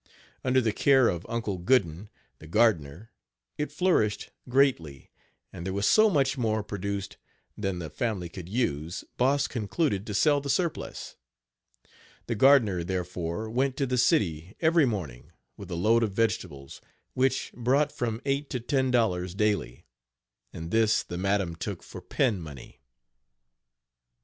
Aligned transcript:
Under 0.43 0.61
the 0.61 0.73
care 0.73 1.09
of 1.09 1.27
Uncle 1.29 1.59
Gooden, 1.59 2.09
the 2.39 2.47
gardner, 2.47 3.11
it 3.59 3.71
flourished 3.71 4.31
greatly; 4.49 5.11
and 5.53 5.63
there 5.63 5.75
was 5.75 5.85
so 5.85 6.09
much 6.09 6.39
more 6.39 6.63
produced 6.63 7.17
than 7.55 7.77
the 7.77 7.87
family 7.91 8.27
could 8.27 8.49
use, 8.49 9.03
Boss 9.17 9.45
concluded 9.47 10.07
to 10.07 10.15
sell 10.15 10.41
the 10.41 10.49
surplus. 10.49 11.17
The 12.25 12.33
gardner, 12.33 12.83
therefore, 12.83 13.47
went 13.51 13.77
to 13.77 13.85
the 13.85 13.95
city, 13.99 14.55
every 14.59 14.87
morning, 14.87 15.33
with 15.55 15.69
a 15.69 15.75
load 15.75 16.01
of 16.01 16.13
vegetables, 16.13 16.81
which 17.13 17.53
brought 17.53 17.91
from 17.91 18.21
eight 18.25 18.49
to 18.49 18.59
ten 18.59 18.89
dollars 18.89 19.35
daily, 19.35 19.85
and 20.51 20.71
this 20.71 21.03
the 21.03 21.19
madam 21.19 21.55
took 21.55 21.83
for 21.83 22.01
"pin 22.01 22.41
money." 22.41 22.81